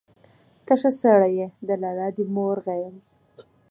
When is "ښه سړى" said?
0.81-1.29